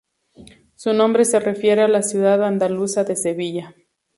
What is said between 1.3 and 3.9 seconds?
refiere a la ciudad andaluza de Sevilla.